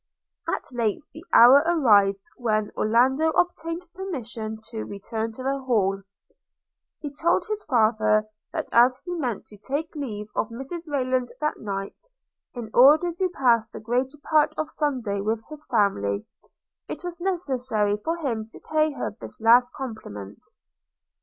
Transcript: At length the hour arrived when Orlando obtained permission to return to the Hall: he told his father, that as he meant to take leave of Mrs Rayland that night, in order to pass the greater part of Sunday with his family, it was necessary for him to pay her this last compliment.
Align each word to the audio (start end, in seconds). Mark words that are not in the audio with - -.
At 0.47 0.63
length 0.73 1.09
the 1.13 1.23
hour 1.31 1.57
arrived 1.63 2.23
when 2.35 2.71
Orlando 2.75 3.29
obtained 3.33 3.85
permission 3.93 4.59
to 4.71 4.83
return 4.83 5.31
to 5.33 5.43
the 5.43 5.59
Hall: 5.59 6.01
he 7.01 7.13
told 7.13 7.45
his 7.45 7.63
father, 7.65 8.25
that 8.51 8.67
as 8.71 9.03
he 9.05 9.13
meant 9.13 9.45
to 9.45 9.57
take 9.57 9.93
leave 9.95 10.27
of 10.35 10.49
Mrs 10.49 10.87
Rayland 10.87 11.27
that 11.39 11.59
night, 11.59 11.99
in 12.55 12.71
order 12.73 13.13
to 13.13 13.29
pass 13.29 13.69
the 13.69 13.79
greater 13.79 14.17
part 14.23 14.55
of 14.57 14.71
Sunday 14.71 15.21
with 15.21 15.43
his 15.51 15.67
family, 15.69 16.25
it 16.89 17.03
was 17.03 17.21
necessary 17.21 17.95
for 17.97 18.17
him 18.17 18.47
to 18.47 18.59
pay 18.59 18.93
her 18.93 19.15
this 19.21 19.39
last 19.39 19.71
compliment. 19.71 20.39